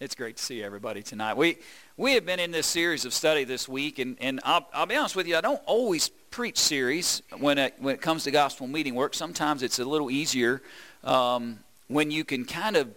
[0.00, 1.36] It's great to see everybody tonight.
[1.36, 1.58] We
[1.96, 4.94] we have been in this series of study this week, and, and I'll, I'll be
[4.94, 8.68] honest with you, I don't always preach series when it, when it comes to gospel
[8.68, 9.12] meeting work.
[9.12, 10.62] Sometimes it's a little easier
[11.02, 11.58] um,
[11.88, 12.94] when you can kind of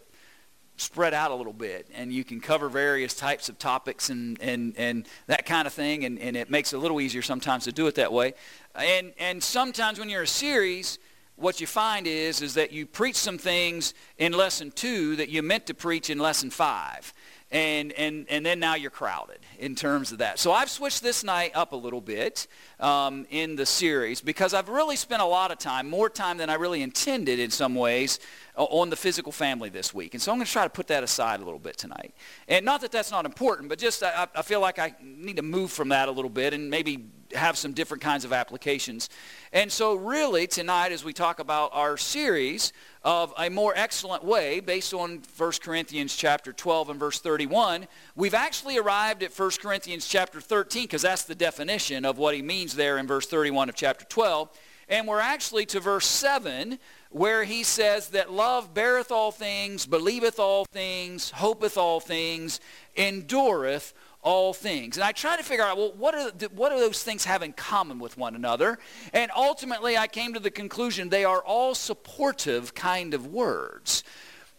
[0.78, 4.76] spread out a little bit and you can cover various types of topics and, and,
[4.78, 7.72] and that kind of thing, and, and it makes it a little easier sometimes to
[7.72, 8.36] do it that way.
[8.76, 11.00] And, and sometimes when you're a series,
[11.42, 15.42] what you find is, is that you preach some things in lesson two that you
[15.42, 17.14] meant to preach in lesson five.
[17.54, 20.40] And, and, and then now you're crowded in terms of that.
[20.40, 22.48] So I've switched this night up a little bit
[22.80, 26.50] um, in the series because I've really spent a lot of time, more time than
[26.50, 28.20] I really intended in some ways,
[28.56, 30.14] on the physical family this week.
[30.14, 32.14] And so I'm going to try to put that aside a little bit tonight.
[32.48, 35.42] And not that that's not important, but just I, I feel like I need to
[35.42, 39.10] move from that a little bit and maybe have some different kinds of applications.
[39.54, 42.74] And so really tonight as we talk about our series
[43.04, 48.34] of a more excellent way based on 1 Corinthians chapter 12 and verse 31, we've
[48.34, 52.76] actually arrived at 1 Corinthians chapter 13 because that's the definition of what he means
[52.76, 54.50] there in verse 31 of chapter 12.
[54.90, 56.78] And we're actually to verse 7
[57.12, 62.60] where he says that love beareth all things, believeth all things, hopeth all things,
[62.96, 64.98] endureth all things.
[64.98, 67.54] And I try to figure out, well, what, are, what do those things have in
[67.54, 68.78] common with one another?
[69.14, 74.04] And ultimately, I came to the conclusion they are all supportive kind of words.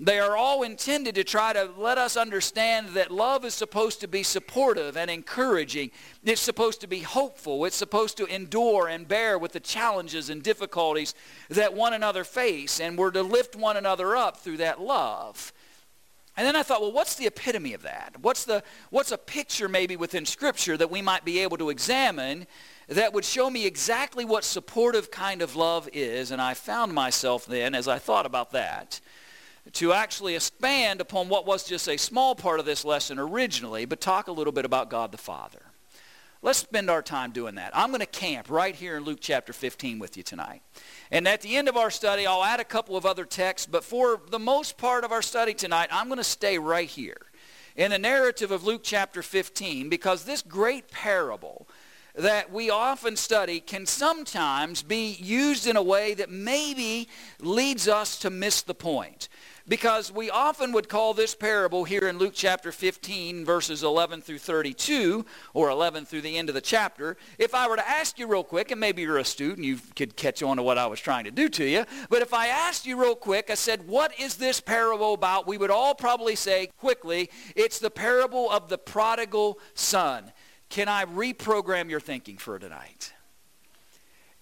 [0.01, 4.09] They are all intended to try to let us understand that love is supposed to
[4.09, 5.93] be supportive and encouraging.
[6.25, 7.65] It's supposed to be hopeful.
[7.67, 11.15] It's supposed to endure and bear with the challenges and difficulties
[11.51, 12.81] that one another face.
[12.81, 15.53] And we're to lift one another up through that love.
[16.37, 18.17] And then I thought, well, what's the epitome of that?
[18.21, 22.47] What's, the, what's a picture maybe within Scripture that we might be able to examine
[22.89, 26.31] that would show me exactly what supportive kind of love is?
[26.31, 29.01] And I found myself then, as I thought about that,
[29.75, 34.01] to actually expand upon what was just a small part of this lesson originally, but
[34.01, 35.72] talk a little bit about God the Father.
[36.45, 37.71] Let's spend our time doing that.
[37.73, 40.63] I'm going to camp right here in Luke chapter 15 with you tonight.
[41.13, 43.85] And at the end of our study, I'll add a couple of other texts, but
[43.85, 47.29] for the most part of our study tonight, I'm going to stay right here
[47.77, 51.69] in the narrative of Luke chapter 15 because this great parable
[52.15, 57.09] that we often study can sometimes be used in a way that maybe
[57.41, 59.29] leads us to miss the point.
[59.69, 64.39] Because we often would call this parable here in Luke chapter 15, verses 11 through
[64.39, 65.25] 32,
[65.55, 67.17] or 11 through the end of the chapter.
[67.39, 70.17] If I were to ask you real quick, and maybe you're a student, you could
[70.17, 72.87] catch on to what I was trying to do to you, but if I asked
[72.87, 75.47] you real quick, I said, what is this parable about?
[75.47, 80.33] We would all probably say quickly, it's the parable of the prodigal son.
[80.73, 83.13] Can I reprogram your thinking for tonight?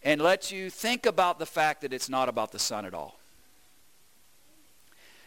[0.00, 3.18] And let you think about the fact that it's not about the son at all.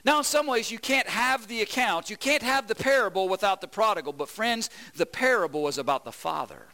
[0.06, 3.60] Now, in some ways, you can't have the account, you can't have the parable without
[3.60, 4.14] the prodigal.
[4.14, 6.68] But, friends, the parable is about the father.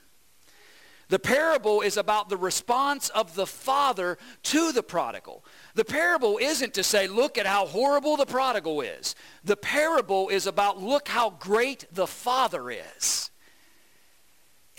[1.08, 5.44] The parable is about the response of the father to the prodigal.
[5.74, 9.16] The parable isn't to say, look at how horrible the prodigal is.
[9.44, 13.32] The parable is about, look how great the father is.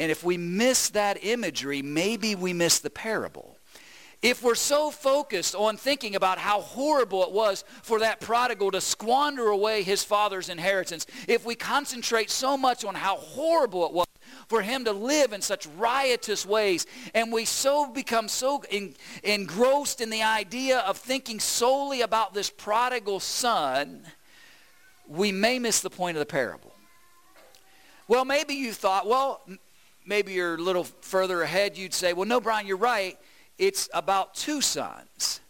[0.00, 3.58] And if we miss that imagery, maybe we miss the parable.
[4.22, 8.80] If we're so focused on thinking about how horrible it was for that prodigal to
[8.80, 14.06] squander away his father's inheritance, if we concentrate so much on how horrible it was
[14.48, 20.00] for him to live in such riotous ways, and we so become so in, engrossed
[20.00, 24.06] in the idea of thinking solely about this prodigal son,
[25.06, 26.72] we may miss the point of the parable.
[28.08, 29.42] Well, maybe you thought, well,
[30.06, 33.18] maybe you're a little further ahead, you'd say, well, no, Brian, you're right
[33.60, 35.40] it's about two sons.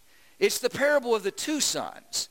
[0.40, 2.28] It's the parable of the two sons.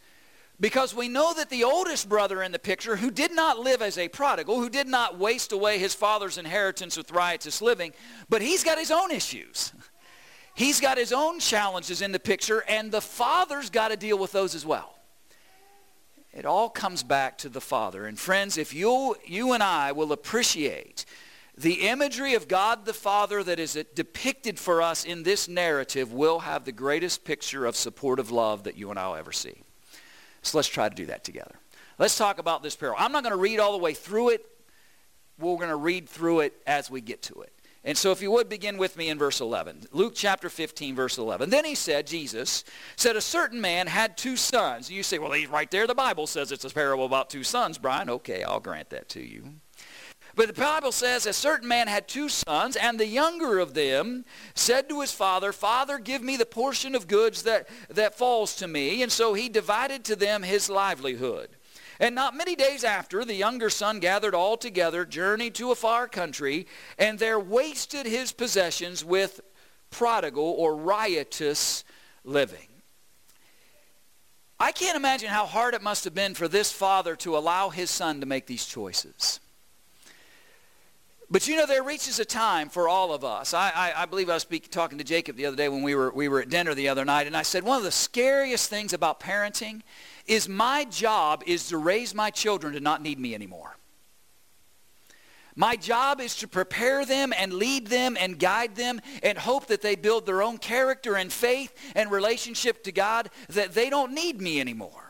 [0.60, 3.98] Because we know that the oldest brother in the picture, who did not live as
[3.98, 7.94] a prodigal, who did not waste away his father's inheritance with riotous living,
[8.28, 9.74] but he's got his own issues.
[10.56, 14.34] He's got his own challenges in the picture, and the father's got to deal with
[14.34, 14.94] those as well.
[16.34, 18.06] It all comes back to the father.
[18.06, 21.06] And friends, if you, you and I will appreciate
[21.60, 26.40] the imagery of God the Father that is depicted for us in this narrative will
[26.40, 29.62] have the greatest picture of supportive love that you and I will ever see.
[30.42, 31.56] So let's try to do that together.
[31.98, 32.98] Let's talk about this parable.
[33.02, 34.46] I'm not going to read all the way through it.
[35.38, 37.52] We're going to read through it as we get to it.
[37.84, 39.88] And so if you would begin with me in verse 11.
[39.92, 41.50] Luke chapter 15, verse 11.
[41.50, 42.64] Then he said, Jesus
[42.96, 44.90] said, a certain man had two sons.
[44.90, 45.88] You say, well, he's right there.
[45.88, 48.10] The Bible says it's a parable about two sons, Brian.
[48.10, 49.56] Okay, I'll grant that to you.
[50.40, 54.24] But the Bible says a certain man had two sons, and the younger of them
[54.56, 58.68] said to his father, Father, give me the portion of goods that, that falls to
[58.70, 59.04] me.
[59.04, 61.50] And so he divided to them his livelihood.
[62.00, 66.08] And not many days after, the younger son gathered all together, journeyed to a far
[66.08, 69.42] country, and there wasted his possessions with
[69.92, 71.84] prodigal or riotous
[72.24, 72.70] living.
[74.58, 77.90] I can't imagine how hard it must have been for this father to allow his
[77.90, 79.42] son to make these choices.
[81.32, 83.54] But you know, there reaches a time for all of us.
[83.54, 85.94] I, I, I believe I was speak, talking to Jacob the other day when we
[85.94, 88.68] were, we were at dinner the other night, and I said, one of the scariest
[88.68, 89.82] things about parenting
[90.26, 93.78] is my job is to raise my children to not need me anymore.
[95.56, 99.82] My job is to prepare them and lead them and guide them and hope that
[99.82, 104.42] they build their own character and faith and relationship to God, that they don't need
[104.42, 105.09] me anymore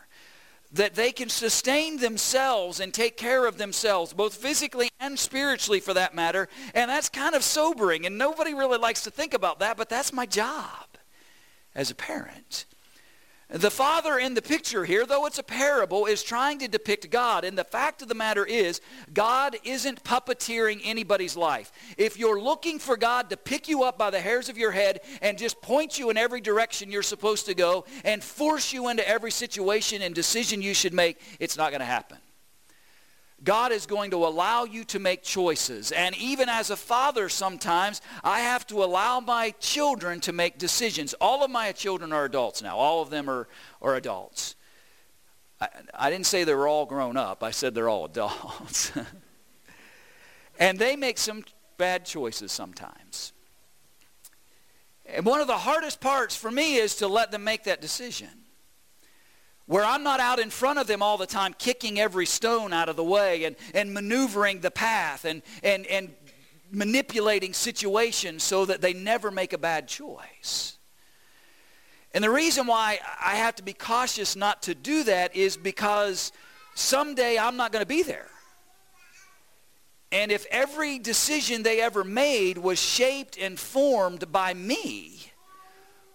[0.71, 5.93] that they can sustain themselves and take care of themselves, both physically and spiritually for
[5.93, 6.47] that matter.
[6.75, 10.13] And that's kind of sobering, and nobody really likes to think about that, but that's
[10.13, 10.85] my job
[11.73, 12.65] as a parent.
[13.51, 17.43] The father in the picture here, though it's a parable, is trying to depict God.
[17.43, 18.79] And the fact of the matter is,
[19.11, 21.71] God isn't puppeteering anybody's life.
[21.97, 25.01] If you're looking for God to pick you up by the hairs of your head
[25.23, 29.07] and just point you in every direction you're supposed to go and force you into
[29.07, 32.19] every situation and decision you should make, it's not going to happen.
[33.43, 35.91] God is going to allow you to make choices.
[35.91, 41.13] And even as a father sometimes, I have to allow my children to make decisions.
[41.21, 42.77] All of my children are adults now.
[42.77, 43.47] All of them are,
[43.81, 44.55] are adults.
[45.61, 47.43] I, I didn't say they were all grown up.
[47.43, 48.91] I said they're all adults.
[50.59, 51.43] and they make some
[51.77, 53.33] bad choices sometimes.
[55.05, 58.29] And one of the hardest parts for me is to let them make that decision
[59.69, 62.89] where I'm not out in front of them all the time kicking every stone out
[62.89, 66.11] of the way and, and maneuvering the path and, and, and
[66.71, 70.79] manipulating situations so that they never make a bad choice.
[72.15, 76.31] And the reason why I have to be cautious not to do that is because
[76.73, 78.31] someday I'm not going to be there.
[80.11, 85.31] And if every decision they ever made was shaped and formed by me,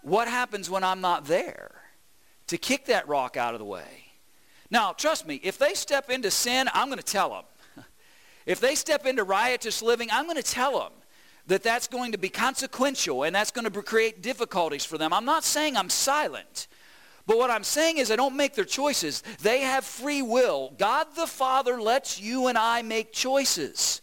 [0.02, 1.83] what happens when I'm not there?
[2.54, 4.12] To kick that rock out of the way.
[4.70, 7.84] Now, trust me, if they step into sin, I'm going to tell them.
[8.46, 10.92] If they step into riotous living, I'm going to tell them
[11.46, 15.12] that that's going to be consequential and that's going to create difficulties for them.
[15.12, 16.68] I'm not saying I'm silent.
[17.26, 19.22] But what I'm saying is I don't make their choices.
[19.40, 20.74] They have free will.
[20.78, 24.02] God the Father lets you and I make choices.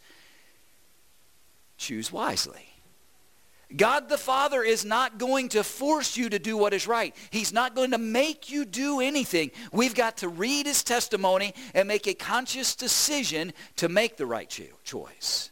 [1.77, 2.70] Choose wisely.
[3.75, 7.15] God the Father is not going to force you to do what is right.
[7.29, 9.51] He's not going to make you do anything.
[9.71, 14.50] We've got to read his testimony and make a conscious decision to make the right
[14.50, 15.51] cho- choice.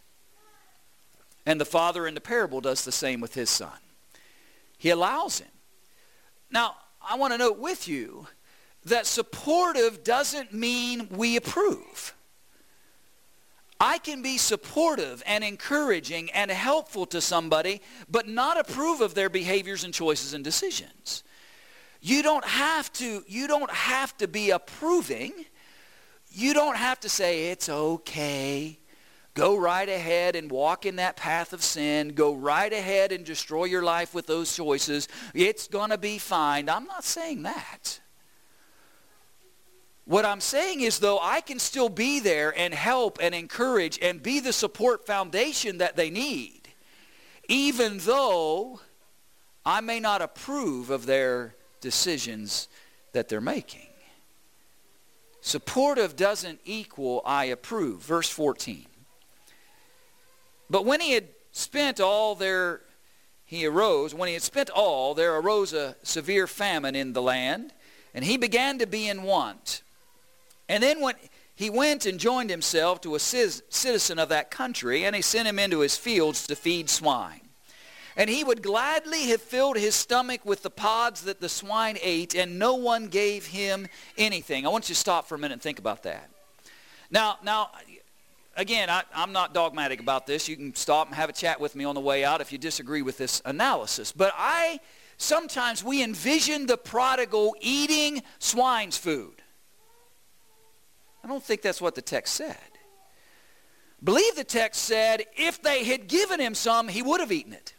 [1.45, 3.71] And the father in the parable does the same with his son.
[4.77, 5.49] He allows him.
[6.51, 8.27] Now, I want to note with you
[8.85, 12.13] that supportive doesn't mean we approve.
[13.79, 19.29] I can be supportive and encouraging and helpful to somebody, but not approve of their
[19.29, 21.23] behaviors and choices and decisions.
[22.01, 25.33] You don't have to, you don't have to be approving.
[26.31, 28.79] You don't have to say, it's okay.
[29.33, 32.09] Go right ahead and walk in that path of sin.
[32.09, 35.07] Go right ahead and destroy your life with those choices.
[35.33, 36.67] It's going to be fine.
[36.67, 38.01] I'm not saying that.
[40.09, 44.23] What I'm saying is, though, I can still be there and help and encourage and
[44.23, 46.61] be the support foundation that they need,
[47.47, 48.79] even though
[49.63, 52.69] I may not approve of their decisions
[53.13, 53.85] that they're making.
[55.41, 58.01] Supportive doesn't equal I approve.
[58.01, 58.87] Verse 14.
[60.71, 62.81] But when he had spent all their,
[63.45, 67.73] he arose, when he had spent all, there arose a severe famine in the land,
[68.15, 69.83] and he began to be in want.
[70.69, 71.15] And then when
[71.55, 75.59] he went and joined himself to a citizen of that country, and he sent him
[75.59, 77.41] into his fields to feed swine.
[78.15, 82.35] And he would gladly have filled his stomach with the pods that the swine ate,
[82.35, 84.65] and no one gave him anything.
[84.65, 86.29] I want you to stop for a minute and think about that.
[87.11, 87.71] Now, now
[88.55, 90.47] again, I, am not dogmatic about this.
[90.47, 92.57] You can stop and have a chat with me on the way out if you
[92.57, 94.11] disagree with this analysis.
[94.11, 94.79] But I,
[95.17, 99.38] sometimes we envision the prodigal eating swine's food.
[101.29, 102.57] I don't think that's what the text said.
[104.03, 107.75] Believe the text said if they had given him some, he would have eaten it.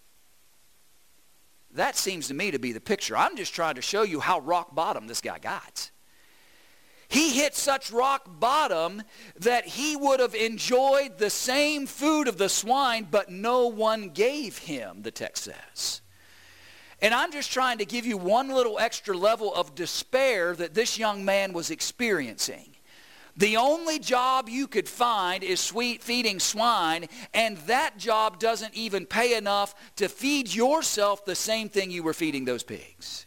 [1.72, 3.16] That seems to me to be the picture.
[3.16, 5.90] I'm just trying to show you how rock bottom this guy got.
[7.08, 9.02] He hit such rock bottom
[9.40, 14.58] that he would have enjoyed the same food of the swine, but no one gave
[14.58, 16.02] him, the text says.
[17.02, 21.00] And I'm just trying to give you one little extra level of despair that this
[21.00, 22.69] young man was experiencing.
[23.36, 29.06] The only job you could find is sweet feeding swine, and that job doesn't even
[29.06, 33.26] pay enough to feed yourself the same thing you were feeding those pigs.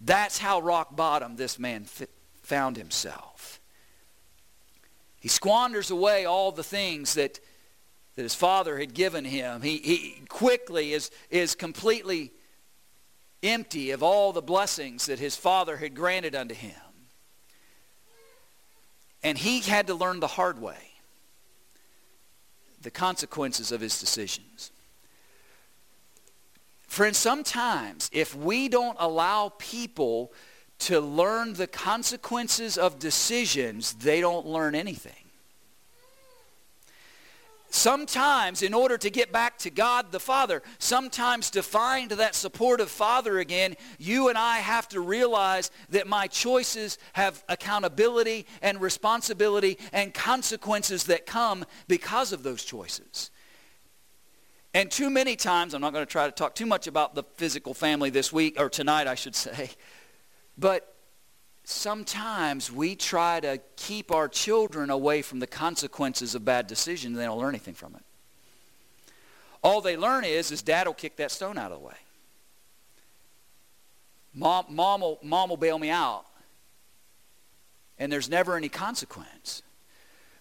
[0.00, 1.86] That's how rock bottom this man
[2.42, 3.60] found himself.
[5.20, 7.40] He squanders away all the things that,
[8.14, 9.62] that his father had given him.
[9.62, 12.32] He, he quickly is, is completely
[13.42, 16.74] empty of all the blessings that his father had granted unto him.
[19.22, 20.76] And he had to learn the hard way
[22.80, 24.70] the consequences of his decisions.
[26.86, 30.32] Friends, sometimes if we don't allow people
[30.80, 35.27] to learn the consequences of decisions, they don't learn anything.
[37.70, 42.90] Sometimes, in order to get back to God the Father, sometimes to find that supportive
[42.90, 49.78] Father again, you and I have to realize that my choices have accountability and responsibility
[49.92, 53.30] and consequences that come because of those choices.
[54.72, 57.24] And too many times, I'm not going to try to talk too much about the
[57.36, 59.70] physical family this week, or tonight I should say,
[60.56, 60.94] but
[61.68, 67.18] sometimes we try to keep our children away from the consequences of bad decisions and
[67.18, 68.02] they don't learn anything from it.
[69.62, 71.94] All they learn is, is dad will kick that stone out of the way.
[74.32, 76.24] Mom, mom, will, mom will bail me out.
[77.98, 79.62] And there's never any consequence.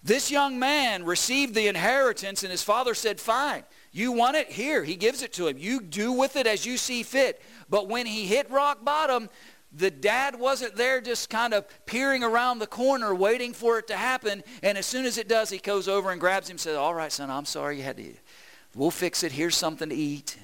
[0.03, 4.50] This young man received the inheritance and his father said, fine, you want it?
[4.50, 4.84] Here.
[4.84, 5.57] He gives it to him.
[5.57, 7.41] You do with it as you see fit.
[7.69, 9.29] But when he hit rock bottom,
[9.77, 13.96] the dad wasn't there just kind of peering around the corner waiting for it to
[13.96, 14.43] happen.
[14.63, 16.96] And as soon as it does, he goes over and grabs him and says, all
[16.96, 18.13] right, son, I'm sorry you had to.
[18.74, 19.31] We'll fix it.
[19.31, 20.38] Here's something to eat.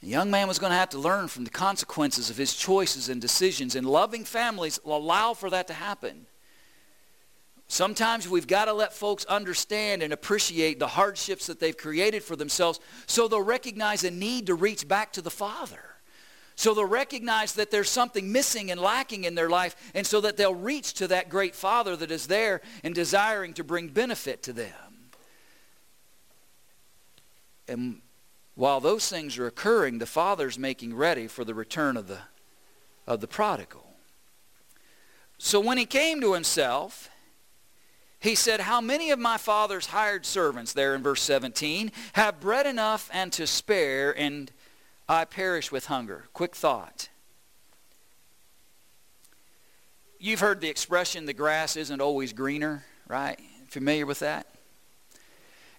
[0.00, 3.08] The young man was going to have to learn from the consequences of his choices
[3.08, 3.74] and decisions.
[3.74, 6.26] And loving families allow for that to happen.
[7.68, 12.36] Sometimes we've got to let folks understand and appreciate the hardships that they've created for
[12.36, 15.93] themselves so they'll recognize a need to reach back to the Father.
[16.56, 20.36] So they'll recognize that there's something missing and lacking in their life, and so that
[20.36, 24.52] they'll reach to that great Father that is there and desiring to bring benefit to
[24.52, 25.10] them.
[27.66, 28.00] And
[28.54, 32.18] while those things are occurring, the Father's making ready for the return of the,
[33.06, 33.84] of the prodigal.
[35.38, 37.10] So when he came to himself,
[38.20, 42.66] he said, How many of my father's hired servants, there in verse 17, have bread
[42.66, 44.50] enough and to spare, and
[45.08, 46.24] I perish with hunger.
[46.32, 47.08] Quick thought.
[50.18, 53.38] You've heard the expression, the grass isn't always greener, right?
[53.68, 54.46] Familiar with that?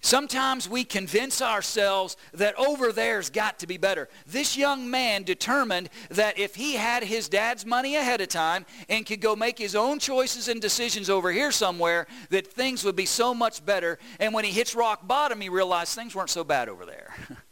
[0.02, 4.08] Sometimes we convince ourselves that over there's got to be better.
[4.28, 9.04] This young man determined that if he had his dad's money ahead of time and
[9.04, 13.08] could go make his own choices and decisions over here somewhere, that things would be
[13.08, 13.98] so much better.
[14.20, 17.16] And when he hits rock bottom, he realized things weren't so bad over there.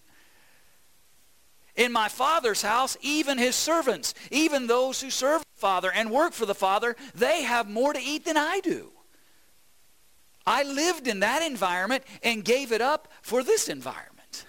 [1.75, 6.33] In my Father's house, even his servants, even those who serve the Father and work
[6.33, 8.91] for the Father, they have more to eat than I do.
[10.45, 14.45] I lived in that environment and gave it up for this environment.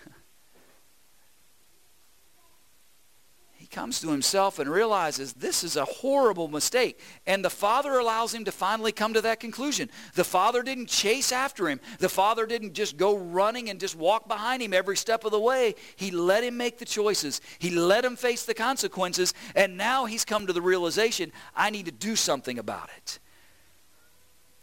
[3.55, 7.01] he comes to himself and realizes this is a horrible mistake.
[7.27, 9.91] And the father allows him to finally come to that conclusion.
[10.15, 11.81] The father didn't chase after him.
[11.99, 15.41] The father didn't just go running and just walk behind him every step of the
[15.41, 15.75] way.
[15.97, 17.41] He let him make the choices.
[17.59, 19.35] He let him face the consequences.
[19.57, 23.19] And now he's come to the realization, I need to do something about it.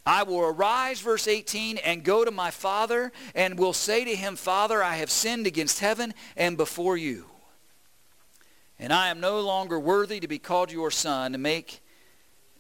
[0.06, 4.36] I will arise, verse 18, and go to my father, and will say to him,
[4.36, 7.31] Father, I have sinned against heaven and before you.
[8.82, 11.82] And I am no longer worthy to be called your son, to make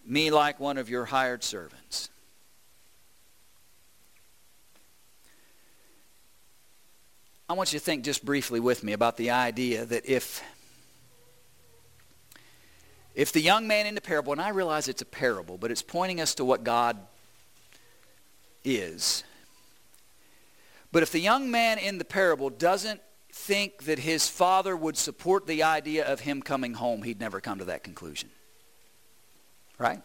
[0.05, 2.11] me like one of your hired servants.
[7.49, 10.43] I want you to think just briefly with me about the idea that if
[13.15, 15.81] if the young man in the parable, and I realize it's a parable, but it's
[15.81, 16.97] pointing us to what God
[18.63, 19.23] is.
[20.91, 23.01] But if the young man in the parable doesn't
[23.33, 27.59] think that his father would support the idea of him coming home, he'd never come
[27.59, 28.29] to that conclusion.
[29.77, 30.01] Right?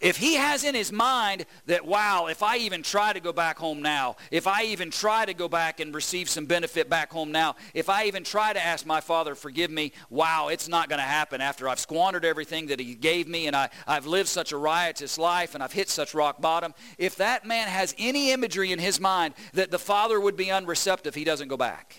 [0.00, 3.58] If he has in his mind that, wow, if I even try to go back
[3.58, 7.32] home now, if I even try to go back and receive some benefit back home
[7.32, 10.98] now, if I even try to ask my father, forgive me, wow, it's not going
[10.98, 14.52] to happen after I've squandered everything that he gave me and I, I've lived such
[14.52, 16.74] a riotous life and I've hit such rock bottom.
[16.98, 21.14] If that man has any imagery in his mind that the father would be unreceptive,
[21.14, 21.96] he doesn't go back.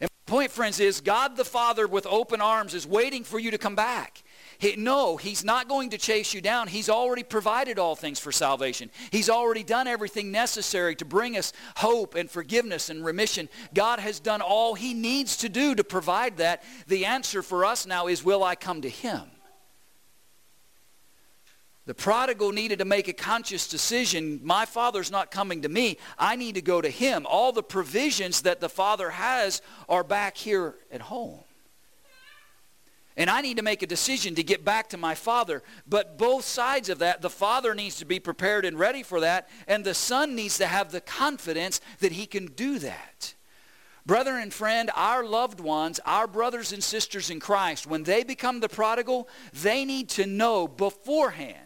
[0.00, 3.50] And my point, friends, is God the Father with open arms is waiting for you
[3.52, 4.23] to come back.
[4.58, 6.68] He, no, he's not going to chase you down.
[6.68, 8.90] He's already provided all things for salvation.
[9.10, 13.48] He's already done everything necessary to bring us hope and forgiveness and remission.
[13.74, 16.62] God has done all he needs to do to provide that.
[16.86, 19.22] The answer for us now is, will I come to him?
[21.86, 24.40] The prodigal needed to make a conscious decision.
[24.42, 25.98] My father's not coming to me.
[26.18, 27.26] I need to go to him.
[27.28, 31.40] All the provisions that the father has are back here at home.
[33.16, 35.62] And I need to make a decision to get back to my father.
[35.86, 39.48] But both sides of that, the father needs to be prepared and ready for that,
[39.68, 43.34] and the son needs to have the confidence that he can do that.
[44.06, 48.60] Brother and friend, our loved ones, our brothers and sisters in Christ, when they become
[48.60, 51.63] the prodigal, they need to know beforehand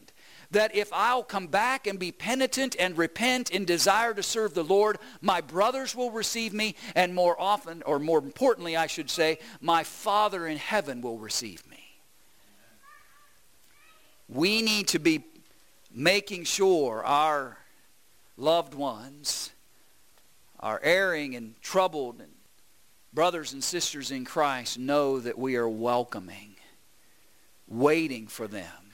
[0.50, 4.62] that if I'll come back and be penitent and repent and desire to serve the
[4.62, 9.38] Lord, my brothers will receive me, and more often, or more importantly, I should say,
[9.60, 11.76] my Father in heaven will receive me.
[14.28, 15.24] We need to be
[15.90, 17.58] making sure our
[18.36, 19.50] loved ones,
[20.60, 22.32] our erring and troubled and
[23.12, 26.56] brothers and sisters in Christ know that we are welcoming,
[27.66, 28.87] waiting for them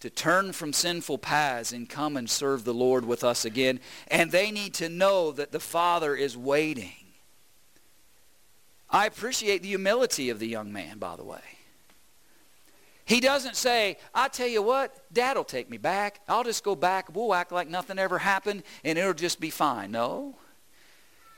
[0.00, 3.80] to turn from sinful paths and come and serve the Lord with us again.
[4.08, 6.92] And they need to know that the Father is waiting.
[8.88, 11.40] I appreciate the humility of the young man, by the way.
[13.04, 16.20] He doesn't say, I tell you what, Dad will take me back.
[16.28, 17.14] I'll just go back.
[17.14, 19.90] We'll act like nothing ever happened and it'll just be fine.
[19.90, 20.36] No.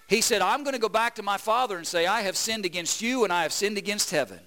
[0.06, 2.66] He said, I'm going to go back to my father and say, I have sinned
[2.66, 4.40] against you and I have sinned against heaven.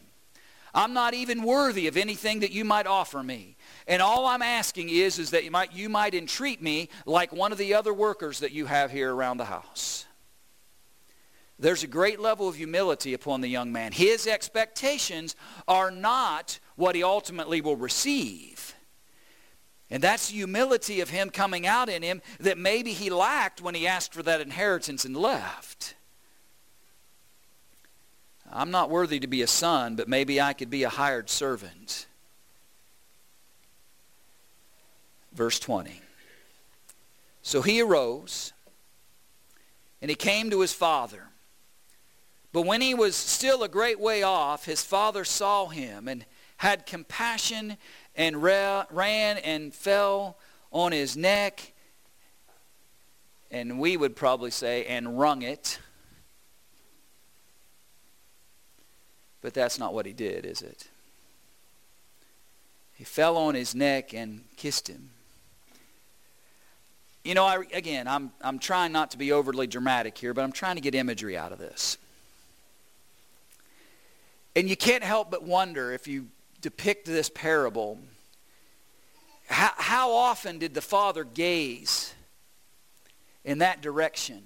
[0.76, 3.55] I'm not even worthy of anything that you might offer me.
[3.88, 7.52] And all I'm asking is, is that you might, you might entreat me like one
[7.52, 10.06] of the other workers that you have here around the house.
[11.58, 13.92] There's a great level of humility upon the young man.
[13.92, 15.36] His expectations
[15.68, 18.76] are not what he ultimately will receive.
[19.90, 23.76] And that's the humility of him coming out in him that maybe he lacked when
[23.76, 25.94] he asked for that inheritance and left.
[28.52, 32.08] I'm not worthy to be a son, but maybe I could be a hired servant.
[35.36, 36.02] Verse 20.
[37.42, 38.54] So he arose
[40.02, 41.28] and he came to his father.
[42.54, 46.26] But when he was still a great way off, his father saw him and
[46.58, 47.76] had compassion
[48.16, 50.38] and ran and fell
[50.72, 51.74] on his neck.
[53.52, 55.80] And we would probably say, and wrung it.
[59.42, 60.88] But that's not what he did, is it?
[62.94, 65.12] He fell on his neck and kissed him.
[67.26, 70.52] You know, I, again, I'm, I'm trying not to be overly dramatic here, but I'm
[70.52, 71.98] trying to get imagery out of this.
[74.56, 76.28] And you can't help but wonder if you
[76.62, 77.98] depict this parable,
[79.48, 82.14] how, how often did the father gaze
[83.44, 84.44] in that direction?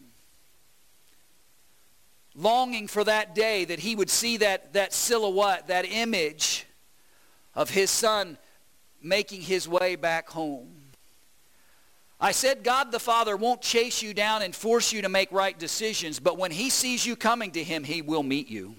[2.34, 6.66] Longing for that day that he would see that, that silhouette, that image
[7.56, 8.38] of his son
[9.04, 10.79] making his way back home.
[12.22, 15.58] I said God the Father won't chase you down and force you to make right
[15.58, 18.76] decisions, but when he sees you coming to him, he will meet you.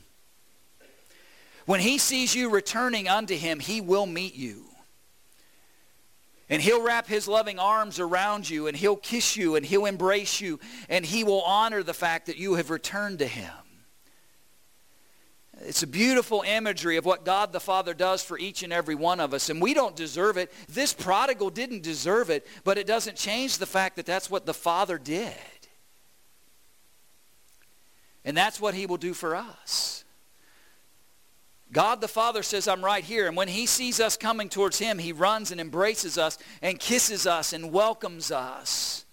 [1.64, 4.64] When he sees you returning unto him, he will meet you.
[6.50, 10.40] And he'll wrap his loving arms around you, and he'll kiss you, and he'll embrace
[10.40, 13.52] you, and he will honor the fact that you have returned to him.
[15.62, 19.20] It's a beautiful imagery of what God the Father does for each and every one
[19.20, 19.50] of us.
[19.50, 20.50] And we don't deserve it.
[20.68, 24.54] This prodigal didn't deserve it, but it doesn't change the fact that that's what the
[24.54, 25.34] Father did.
[28.24, 30.04] And that's what he will do for us.
[31.72, 33.28] God the Father says, I'm right here.
[33.28, 37.26] And when he sees us coming towards him, he runs and embraces us and kisses
[37.26, 39.04] us and welcomes us.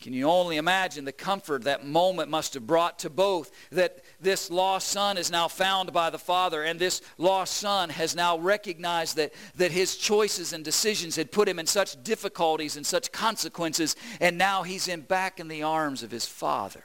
[0.00, 4.50] Can you only imagine the comfort that moment must have brought to both that this
[4.50, 9.16] lost son is now found by the Father and this lost son has now recognized
[9.16, 13.96] that, that his choices and decisions had put him in such difficulties and such consequences
[14.20, 16.84] and now he's in back in the arms of his Father.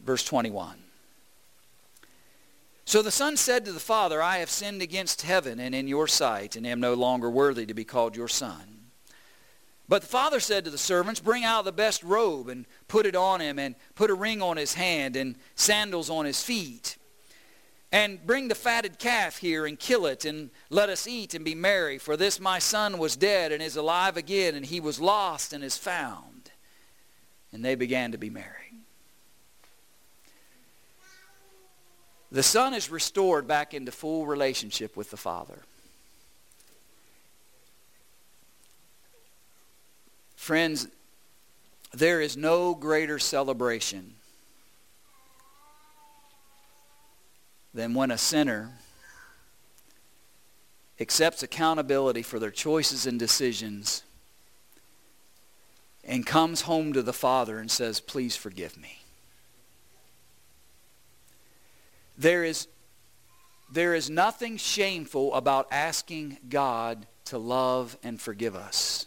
[0.00, 0.76] Verse 21.
[2.84, 6.08] So the son said to the father, I have sinned against heaven and in your
[6.08, 8.77] sight and am no longer worthy to be called your son.
[9.88, 13.16] But the father said to the servants, Bring out the best robe and put it
[13.16, 16.96] on him, and put a ring on his hand and sandals on his feet.
[17.90, 21.54] And bring the fatted calf here and kill it, and let us eat and be
[21.54, 21.96] merry.
[21.96, 25.64] For this my son was dead and is alive again, and he was lost and
[25.64, 26.50] is found.
[27.50, 28.74] And they began to be merry.
[32.30, 35.62] The son is restored back into full relationship with the father.
[40.48, 40.88] Friends,
[41.92, 44.14] there is no greater celebration
[47.74, 48.72] than when a sinner
[50.98, 54.04] accepts accountability for their choices and decisions
[56.02, 59.02] and comes home to the Father and says, Please forgive me.
[62.16, 62.68] There is,
[63.70, 69.04] there is nothing shameful about asking God to love and forgive us.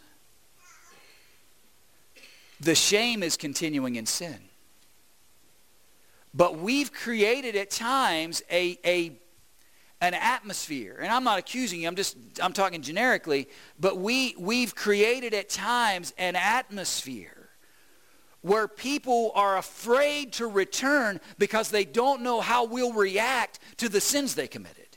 [2.61, 4.37] The shame is continuing in sin.
[6.33, 9.11] But we've created at times a, a
[9.99, 13.47] an atmosphere and i'm not accusing you i'm just i'm talking generically
[13.79, 17.49] but we we've created at times an atmosphere
[18.41, 24.01] where people are afraid to return because they don't know how we'll react to the
[24.01, 24.90] sins they committed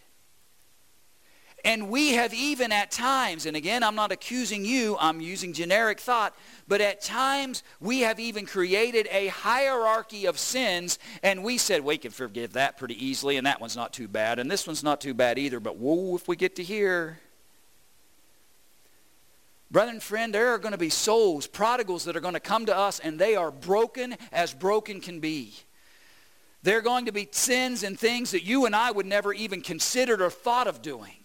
[1.65, 5.99] and we have even at times, and again, I'm not accusing you, I'm using generic
[5.99, 6.37] thought,
[6.69, 11.97] but at times we have even created a hierarchy of sins, and we said, we
[11.97, 15.01] can forgive that pretty easily, and that one's not too bad, and this one's not
[15.01, 17.19] too bad either, but whoa, if we get to here.
[19.71, 22.67] Brother and friend, there are going to be souls, prodigals that are going to come
[22.67, 25.55] to us, and they are broken as broken can be.
[26.63, 29.63] There are going to be sins and things that you and I would never even
[29.63, 31.24] considered or thought of doing.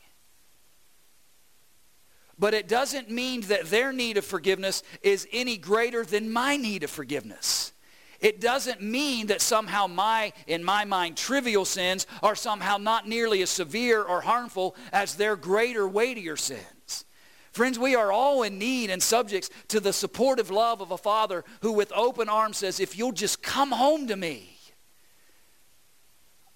[2.39, 6.84] But it doesn't mean that their need of forgiveness is any greater than my need
[6.84, 7.73] of forgiveness.
[8.21, 13.41] It doesn't mean that somehow my, in my mind, trivial sins are somehow not nearly
[13.41, 17.06] as severe or harmful as their greater, weightier sins.
[17.52, 21.43] Friends, we are all in need and subjects to the supportive love of a Father
[21.62, 24.58] who with open arms says, if you'll just come home to me,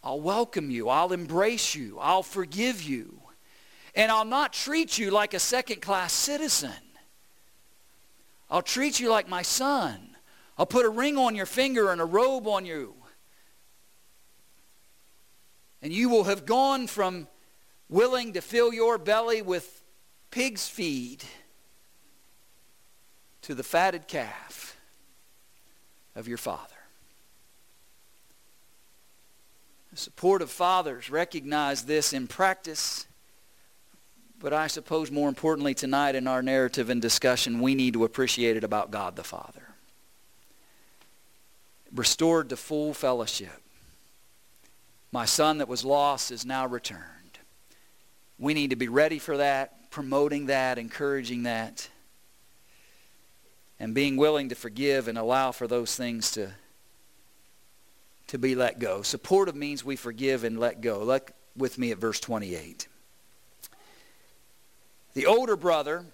[0.02, 0.90] I'll welcome you.
[0.90, 1.98] I'll embrace you.
[2.00, 3.23] I'll forgive you
[3.96, 6.72] and I'll not treat you like a second class citizen.
[8.50, 10.16] I'll treat you like my son.
[10.58, 12.96] I'll put a ring on your finger and a robe on you.
[15.82, 17.28] And you will have gone from
[17.90, 19.84] willing to fill your belly with
[20.32, 21.24] pig's feed
[23.42, 24.78] to the fatted calf
[26.16, 26.74] of your father.
[29.92, 33.06] The supportive fathers recognize this in practice
[34.40, 38.58] but I suppose more importantly tonight in our narrative and discussion, we need to appreciate
[38.58, 39.64] it about God the Father.
[41.94, 43.62] Restored to full fellowship.
[45.12, 47.04] My son that was lost is now returned.
[48.40, 51.88] We need to be ready for that, promoting that, encouraging that,
[53.80, 56.52] and being willing to forgive and allow for those things to,
[58.28, 59.04] to be let go.
[59.04, 61.04] Supportive means we forgive and let go.
[61.04, 62.88] Look with me at verse 28.
[65.14, 66.06] The older brother,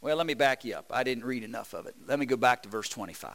[0.00, 0.86] well, let me back you up.
[0.90, 1.96] I didn't read enough of it.
[2.06, 3.32] Let me go back to verse 25.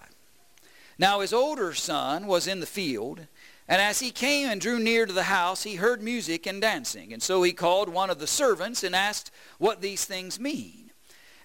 [0.97, 3.27] Now his older son was in the field,
[3.67, 7.11] and as he came and drew near to the house, he heard music and dancing.
[7.11, 10.91] And so he called one of the servants and asked what these things mean.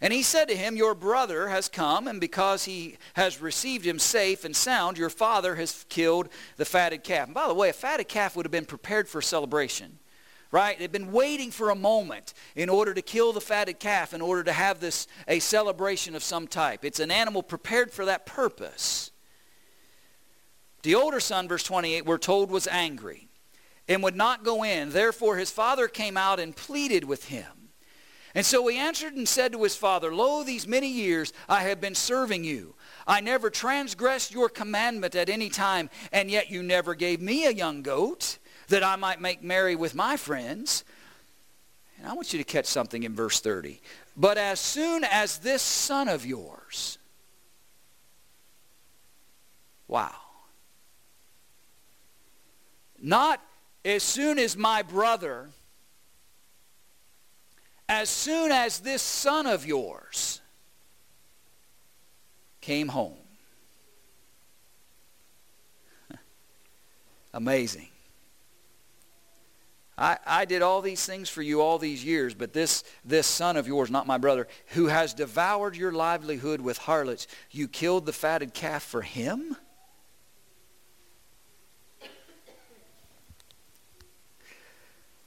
[0.01, 3.99] And he said to him, Your brother has come, and because he has received him
[3.99, 7.27] safe and sound, your father has killed the fatted calf.
[7.27, 9.99] And by the way, a fatted calf would have been prepared for celebration
[10.53, 10.79] right?
[10.79, 14.45] They've been waiting for a moment in order to kill the fatted calf, in order
[14.45, 16.85] to have this a celebration of some type.
[16.85, 19.11] It's an animal prepared for that purpose.
[20.83, 23.29] The older son, verse 28, we're told was angry
[23.89, 24.91] and would not go in.
[24.91, 27.47] Therefore his father came out and pleaded with him.
[28.35, 31.81] And so he answered and said to his father, Lo, these many years I have
[31.81, 32.77] been serving you.
[33.07, 37.51] I never transgressed your commandment at any time, and yet you never gave me a
[37.51, 38.39] young goat
[38.71, 40.85] that I might make merry with my friends.
[41.99, 43.81] And I want you to catch something in verse 30.
[44.17, 46.99] But as soon as this son of yours,
[49.87, 50.15] wow.
[53.03, 53.41] Not
[53.85, 55.51] as soon as my brother,
[57.89, 60.41] as soon as this son of yours
[62.61, 63.19] came home.
[67.35, 67.90] Amazing.
[70.01, 73.59] I, I did all these things for you all these years, but this, this son
[73.59, 78.13] of yours, not my brother, who has devoured your livelihood with harlots, you killed the
[78.13, 79.57] fatted calf for him?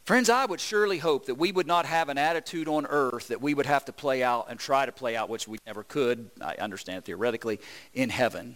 [0.05, 3.41] Friends, I would surely hope that we would not have an attitude on earth that
[3.41, 6.31] we would have to play out and try to play out, which we never could,
[6.41, 7.61] I understand theoretically,
[7.93, 8.55] in heaven.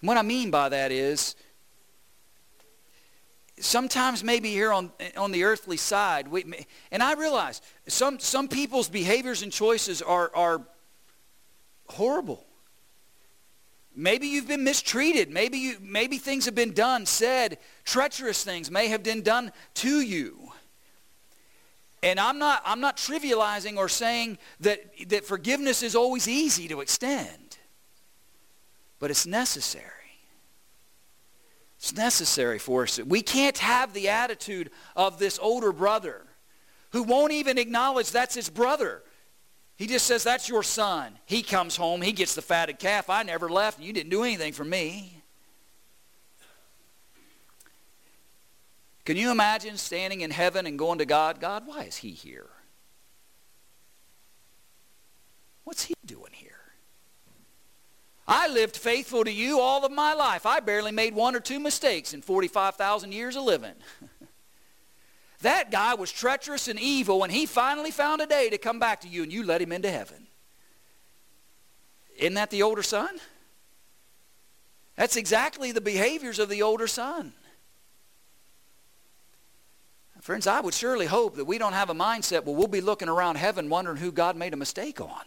[0.00, 1.36] what I mean by that is
[3.60, 6.44] sometimes maybe here on, on the earthly side, we,
[6.90, 10.62] and I realize some, some people's behaviors and choices are, are
[11.88, 12.44] horrible.
[13.96, 15.30] Maybe you've been mistreated.
[15.30, 20.00] Maybe, you, maybe things have been done, said, treacherous things may have been done to
[20.00, 20.50] you.
[22.02, 26.80] And I'm not, I'm not trivializing or saying that, that forgiveness is always easy to
[26.80, 27.56] extend.
[28.98, 30.03] But it's necessary.
[31.84, 32.98] It's necessary for us.
[32.98, 36.22] We can't have the attitude of this older brother
[36.92, 39.02] who won't even acknowledge that's his brother.
[39.76, 41.12] He just says, that's your son.
[41.26, 42.00] He comes home.
[42.00, 43.10] He gets the fatted calf.
[43.10, 43.80] I never left.
[43.80, 45.20] You didn't do anything for me.
[49.04, 52.48] Can you imagine standing in heaven and going to God, God, why is he here?
[55.64, 56.52] What's he doing here?
[58.26, 60.46] I lived faithful to you all of my life.
[60.46, 63.74] I barely made one or two mistakes in 45,000 years of living.
[65.40, 69.02] That guy was treacherous and evil, and he finally found a day to come back
[69.02, 70.26] to you, and you let him into heaven.
[72.16, 73.20] Isn't that the older son?
[74.96, 77.34] That's exactly the behaviors of the older son.
[80.22, 83.10] Friends, I would surely hope that we don't have a mindset where we'll be looking
[83.10, 85.24] around heaven wondering who God made a mistake on.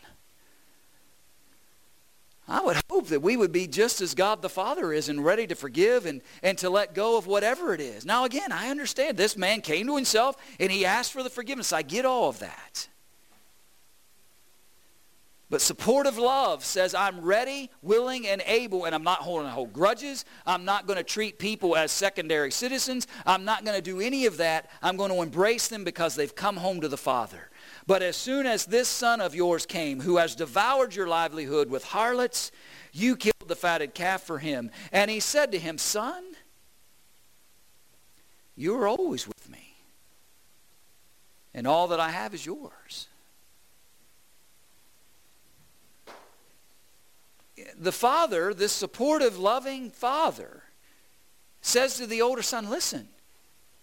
[2.47, 5.45] I would hope that we would be just as God the Father is and ready
[5.47, 8.05] to forgive and, and to let go of whatever it is.
[8.05, 11.73] Now, again, I understand this man came to himself and he asked for the forgiveness.
[11.73, 12.87] I get all of that.
[15.49, 20.25] But supportive love says, I'm ready, willing, and able, and I'm not holding hold grudges.
[20.45, 23.07] I'm not going to treat people as secondary citizens.
[23.25, 24.69] I'm not going to do any of that.
[24.81, 27.49] I'm going to embrace them because they've come home to the Father.
[27.87, 31.85] But as soon as this son of yours came, who has devoured your livelihood with
[31.85, 32.51] harlots,
[32.91, 34.71] you killed the fatted calf for him.
[34.91, 36.21] And he said to him, Son,
[38.57, 39.75] you are always with me,
[41.53, 43.07] and all that I have is yours.
[47.79, 50.63] The father, this supportive, loving father,
[51.61, 53.07] says to the older son, Listen,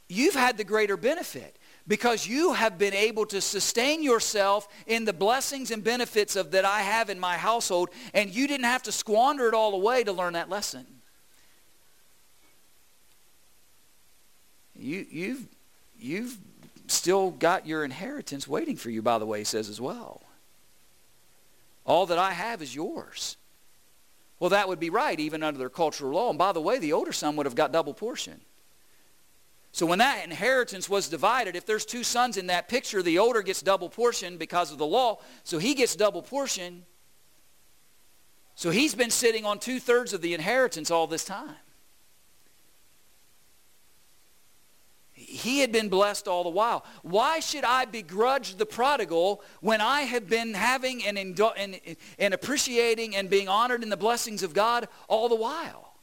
[0.09, 5.13] you've had the greater benefit because you have been able to sustain yourself in the
[5.13, 8.93] blessings and benefits of that I have in my household and you didn't have to
[8.93, 10.87] squander it all away to learn that lesson.
[14.77, 15.47] You, you've,
[15.99, 16.37] you've
[16.87, 20.23] still got your inheritance waiting for you, by the way, he says as well.
[21.87, 23.37] All that I have is yours.
[24.41, 26.31] Well, that would be right, even under their cultural law.
[26.31, 28.41] And by the way, the older son would have got double portion.
[29.75, 33.43] So when that inheritance was divided, if there's two sons in that picture, the older
[33.43, 36.85] gets double portion because of the law, so he gets double portion.
[38.55, 41.57] So he's been sitting on two-thirds of the inheritance all this time.
[45.13, 46.85] He had been blessed all the while.
[47.03, 51.81] Why should I begrudge the prodigal when I have been having and, and,
[52.17, 55.94] and appreciating and being honored in the blessings of God all the while?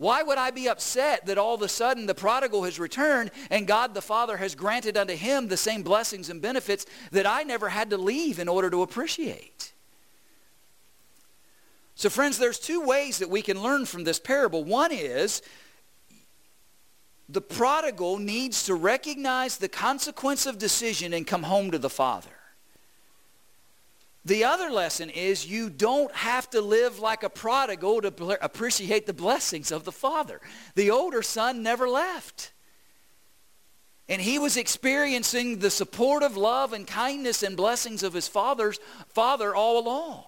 [0.00, 3.66] Why would I be upset that all of a sudden the prodigal has returned and
[3.66, 7.68] God the Father has granted unto him the same blessings and benefits that I never
[7.68, 9.74] had to leave in order to appreciate?
[11.96, 14.64] So friends, there's two ways that we can learn from this parable.
[14.64, 15.42] One is
[17.28, 22.39] the prodigal needs to recognize the consequence of decision and come home to the Father.
[24.24, 29.14] The other lesson is you don't have to live like a prodigal to appreciate the
[29.14, 30.40] blessings of the Father.
[30.74, 32.52] The older son never left.
[34.10, 38.78] And he was experiencing the supportive love and kindness and blessings of his father's
[39.08, 40.24] father all along.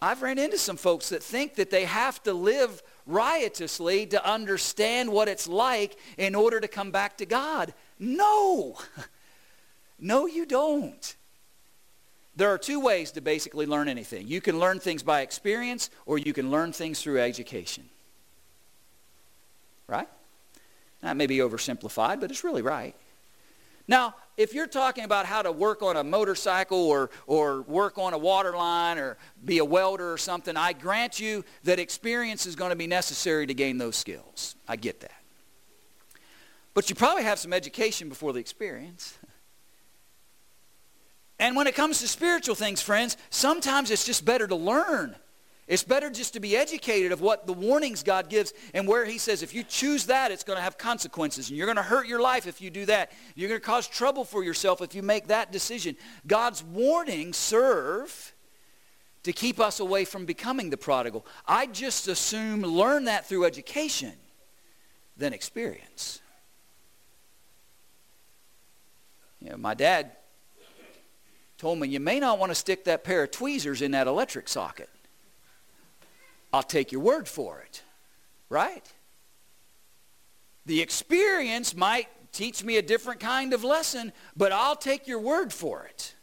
[0.00, 5.12] I've ran into some folks that think that they have to live riotously to understand
[5.12, 7.74] what it's like in order to come back to God.
[7.98, 8.78] No.
[10.02, 11.14] No, you don't.
[12.34, 14.26] There are two ways to basically learn anything.
[14.26, 17.84] You can learn things by experience or you can learn things through education.
[19.86, 20.08] Right?
[21.02, 22.96] That may be oversimplified, but it's really right.
[23.86, 28.12] Now, if you're talking about how to work on a motorcycle or, or work on
[28.12, 32.56] a water line or be a welder or something, I grant you that experience is
[32.56, 34.56] going to be necessary to gain those skills.
[34.66, 35.22] I get that.
[36.74, 39.16] But you probably have some education before the experience.
[41.42, 45.16] And when it comes to spiritual things, friends, sometimes it's just better to learn.
[45.66, 49.18] It's better just to be educated of what the warnings God gives and where he
[49.18, 51.48] says if you choose that, it's going to have consequences.
[51.48, 53.10] And you're going to hurt your life if you do that.
[53.34, 55.96] You're going to cause trouble for yourself if you make that decision.
[56.28, 58.34] God's warnings serve
[59.24, 61.26] to keep us away from becoming the prodigal.
[61.44, 64.12] I just assume learn that through education
[65.16, 66.20] than experience.
[69.40, 70.12] You know, my dad
[71.62, 74.48] told me, you may not want to stick that pair of tweezers in that electric
[74.48, 74.90] socket.
[76.52, 77.84] I'll take your word for it.
[78.48, 78.84] Right?
[80.66, 85.52] The experience might teach me a different kind of lesson, but I'll take your word
[85.52, 86.16] for it.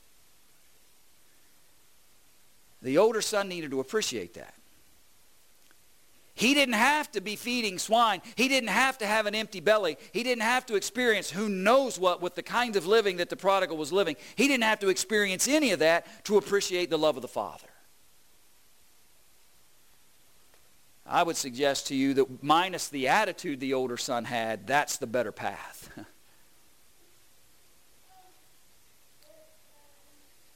[2.82, 4.54] The older son needed to appreciate that.
[6.40, 8.22] He didn't have to be feeding swine.
[8.36, 9.98] He didn't have to have an empty belly.
[10.14, 13.36] He didn't have to experience who knows what with the kind of living that the
[13.36, 14.16] prodigal was living.
[14.38, 17.68] He didn't have to experience any of that to appreciate the love of the Father.
[21.06, 25.08] I would suggest to you that minus the attitude the older son had, that's the
[25.08, 25.90] better path.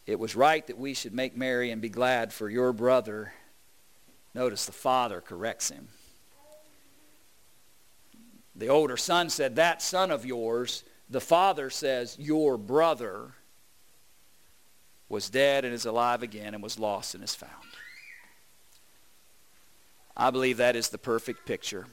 [0.08, 3.34] it was right that we should make merry and be glad for your brother
[4.34, 5.88] Notice the father corrects him.
[8.56, 10.84] The older son said, That son of yours.
[11.10, 13.32] The father says, Your brother
[15.10, 17.52] was dead and is alive again and was lost and is found.
[20.15, 21.88] I believe that is the perfect picture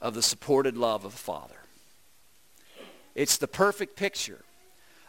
[0.00, 1.56] of the supported love of a father.
[3.14, 4.42] It's the perfect picture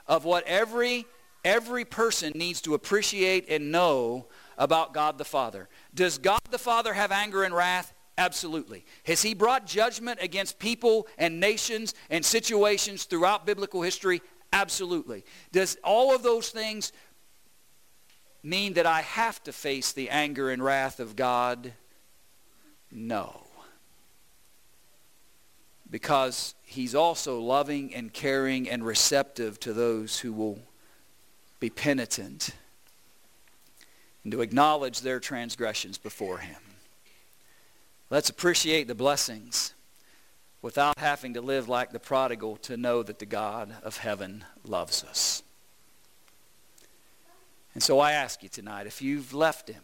[0.08, 1.06] of what every,
[1.46, 4.26] every person needs to appreciate and know
[4.60, 5.69] about God the Father.
[5.95, 7.93] Does God the Father have anger and wrath?
[8.17, 8.86] Absolutely.
[9.06, 14.22] Has he brought judgment against people and nations and situations throughout biblical history?
[14.52, 15.24] Absolutely.
[15.54, 16.91] Does all of those things
[18.43, 21.72] mean that I have to face the anger and wrath of God?
[22.91, 23.48] No.
[25.89, 30.60] Because he's also loving and caring and receptive to those who will
[31.62, 32.52] be penitent
[34.24, 36.58] and to acknowledge their transgressions before him.
[38.10, 39.74] Let's appreciate the blessings
[40.62, 45.04] without having to live like the prodigal to know that the God of heaven loves
[45.04, 45.44] us.
[47.74, 49.84] And so I ask you tonight, if you've left him,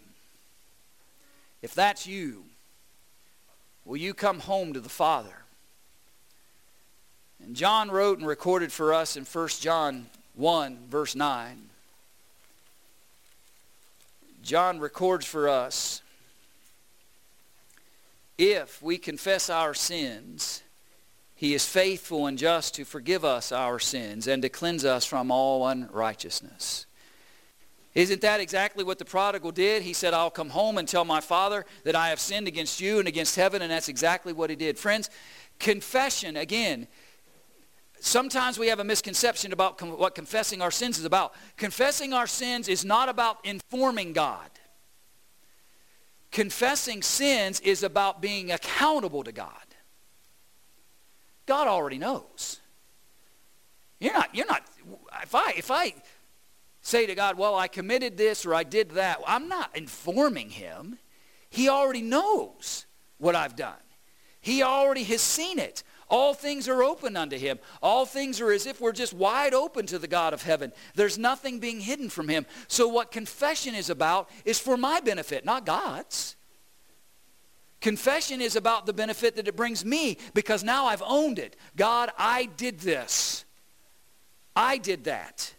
[1.62, 2.44] if that's you,
[3.86, 5.46] will you come home to the Father?
[7.44, 11.70] And John wrote and recorded for us in 1 John 1, verse 9.
[14.46, 16.04] John records for us
[18.38, 20.62] if we confess our sins,
[21.34, 25.32] he is faithful and just to forgive us our sins and to cleanse us from
[25.32, 26.86] all unrighteousness.
[27.96, 29.82] Isn't that exactly what the prodigal did?
[29.82, 33.00] He said, I'll come home and tell my father that I have sinned against you
[33.00, 34.78] and against heaven, and that's exactly what he did.
[34.78, 35.10] Friends,
[35.58, 36.88] confession, again,
[38.06, 41.34] sometimes we have a misconception about com- what confessing our sins is about.
[41.58, 44.50] Confessing our sins is not about informing God.
[46.32, 49.50] Confessing sins is about being accountable to God.
[51.46, 52.60] God already knows.
[54.00, 54.64] You're not, you're not,
[55.24, 55.94] if I, if I
[56.82, 61.00] say to God, well, I committed this or I did that, I'm not informing him.
[61.50, 62.86] He already knows
[63.18, 63.74] what I've done.
[64.42, 65.84] He already has seen it.
[66.08, 67.60] All things are open unto him.
[67.82, 70.72] All things are as if we're just wide open to the God of heaven.
[70.94, 72.46] There's nothing being hidden from him.
[72.68, 76.36] So what confession is about is for my benefit, not God's.
[77.82, 81.56] Confession is about the benefit that it brings me because now I've owned it.
[81.76, 83.46] God, I did this.
[84.56, 85.54] I did that.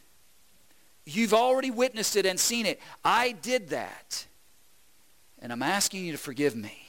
[1.04, 2.80] You've already witnessed it and seen it.
[3.04, 4.26] I did that.
[5.40, 6.86] And I'm asking you to forgive me.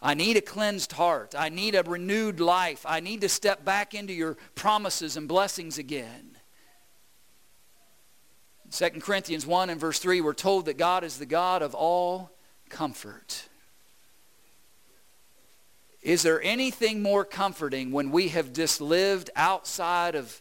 [0.00, 1.34] I need a cleansed heart.
[1.36, 2.84] I need a renewed life.
[2.86, 6.36] I need to step back into your promises and blessings again.
[8.70, 12.30] 2 Corinthians 1 and verse 3, we're told that God is the God of all
[12.68, 13.48] comfort.
[16.02, 20.40] Is there anything more comforting when we have just lived outside of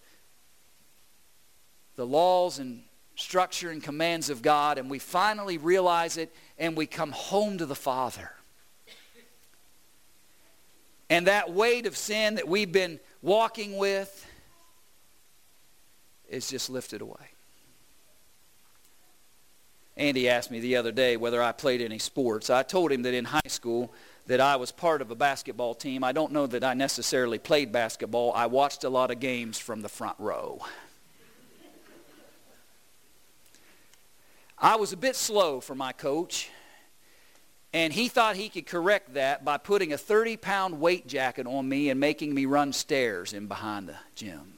[1.95, 2.83] the laws and
[3.15, 7.65] structure and commands of God and we finally realize it and we come home to
[7.65, 8.31] the Father?
[11.09, 14.25] And that weight of sin that we've been walking with
[16.29, 17.31] is just lifted away.
[19.95, 22.49] Andy asked me the other day whether I played any sports.
[22.49, 23.91] I told him that in high school
[24.27, 26.03] that I was part of a basketball team.
[26.03, 28.33] I don't know that I necessarily played basketball.
[28.33, 30.59] I watched a lot of games from the front row.
[34.59, 36.49] I was a bit slow for my coach.
[37.77, 41.69] And he thought he could correct that by putting a 30 pound weight jacket on
[41.69, 44.57] me and making me run stairs in behind the gym.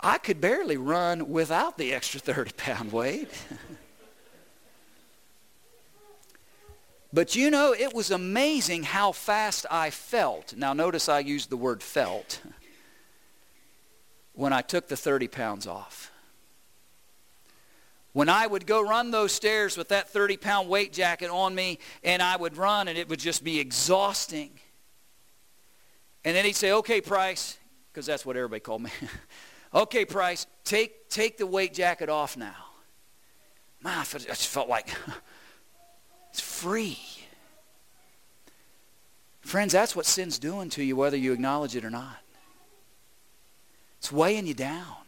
[0.00, 3.30] I could barely run without the extra 30 pound weight.
[7.12, 10.56] but you know, it was amazing how fast I felt.
[10.56, 12.40] Now, notice I used the word felt
[14.32, 16.10] when I took the 30 pounds off.
[18.16, 21.78] When I would go run those stairs with that 30 pound weight jacket on me,
[22.02, 24.52] and I would run, and it would just be exhausting.
[26.24, 27.58] And then he'd say, Okay, Price,
[27.92, 28.90] because that's what everybody called me.
[29.74, 32.54] okay, Price, take, take the weight jacket off now.
[33.84, 34.88] Man, I just felt like
[36.30, 36.98] it's free.
[39.42, 42.16] Friends, that's what sin's doing to you, whether you acknowledge it or not.
[43.98, 45.05] It's weighing you down.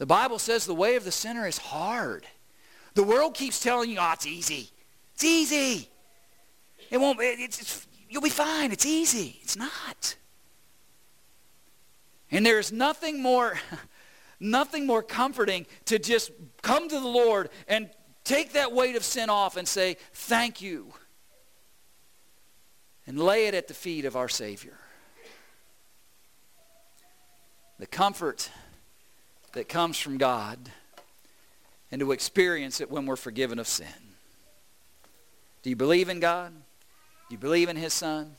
[0.00, 2.26] The Bible says the way of the sinner is hard.
[2.94, 4.70] The world keeps telling you, oh, it's easy.
[5.12, 5.90] It's easy.
[6.90, 8.72] It won't, be, it's, it's, you'll be fine.
[8.72, 9.38] It's easy.
[9.42, 10.16] It's not.
[12.30, 13.58] And there's nothing more,
[14.40, 16.30] nothing more comforting to just
[16.62, 17.90] come to the Lord and
[18.24, 20.94] take that weight of sin off and say, thank you.
[23.06, 24.78] And lay it at the feet of our Savior.
[27.78, 28.50] The comfort
[29.52, 30.58] that comes from God
[31.90, 33.86] and to experience it when we're forgiven of sin.
[35.62, 36.52] Do you believe in God?
[36.52, 38.36] Do you believe in His Son?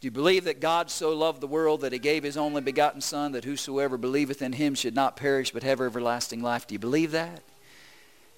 [0.00, 3.00] Do you believe that God so loved the world that he gave his only begotten
[3.00, 6.68] Son, that whosoever believeth in him should not perish but have everlasting life?
[6.68, 7.42] Do you believe that?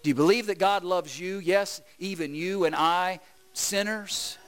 [0.02, 1.38] Do you believe that God loves you?
[1.38, 3.20] Yes, even you and I,
[3.52, 4.38] sinners,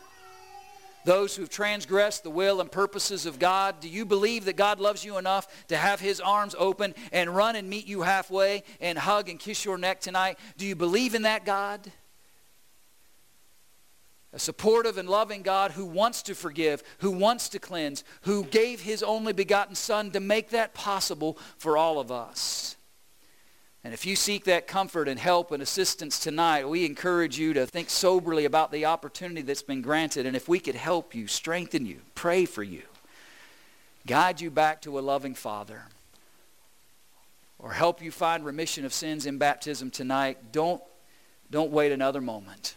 [1.05, 3.81] those who've transgressed the will and purposes of God.
[3.81, 7.57] Do you believe that God loves you enough to have his arms open and run
[7.57, 10.39] and meet you halfway and hug and kiss your neck tonight?
[10.57, 11.91] Do you believe in that God?
[14.33, 18.81] a supportive and loving God who wants to forgive, who wants to cleanse, who gave
[18.81, 22.77] his only begotten Son to make that possible for all of us.
[23.85, 27.67] And if you seek that comfort and help and assistance tonight, we encourage you to
[27.67, 30.25] think soberly about the opportunity that's been granted.
[30.25, 32.83] And if we could help you, strengthen you, pray for you,
[34.07, 35.83] guide you back to a loving Father,
[37.59, 40.83] or help you find remission of sins in baptism tonight, don't,
[41.51, 42.77] don't wait another moment.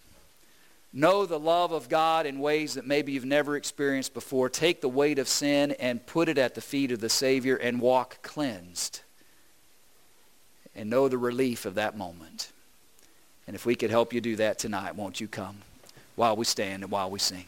[0.91, 4.49] Know the love of God in ways that maybe you've never experienced before.
[4.49, 7.81] Take the weight of sin and put it at the feet of the Savior and
[7.81, 9.01] walk cleansed.
[10.75, 12.51] And know the relief of that moment.
[13.47, 15.57] And if we could help you do that tonight, won't you come
[16.15, 17.45] while we stand and while we sing?